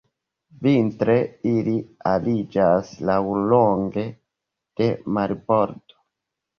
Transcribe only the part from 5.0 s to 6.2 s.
marbordo.